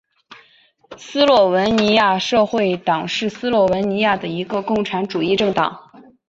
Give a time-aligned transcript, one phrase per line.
[0.97, 5.91] 斯洛文尼亚社会党是斯洛文尼亚的一个共产主义政党。